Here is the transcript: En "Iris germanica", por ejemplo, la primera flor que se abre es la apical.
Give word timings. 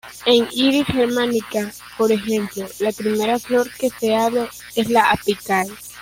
En 0.25 0.47
"Iris 0.51 0.87
germanica", 0.87 1.71
por 1.95 2.11
ejemplo, 2.11 2.67
la 2.79 2.91
primera 2.91 3.37
flor 3.37 3.69
que 3.75 3.91
se 3.99 4.15
abre 4.15 4.47
es 4.73 4.89
la 4.89 5.11
apical. 5.11 5.67